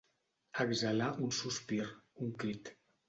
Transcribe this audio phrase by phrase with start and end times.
[0.63, 1.85] Exhalar un sospir,
[2.29, 2.73] un crit.